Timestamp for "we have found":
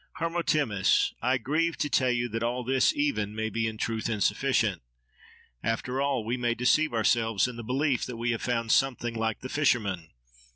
8.17-8.71